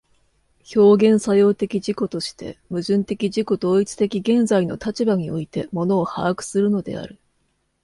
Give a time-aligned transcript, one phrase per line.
[0.75, 7.19] 表現作用的自己として、矛盾的自己同一的現在の立場において物を把握するのである。